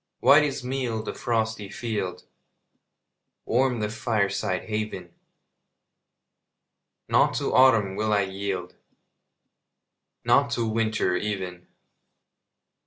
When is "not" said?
7.07-7.35, 10.25-10.49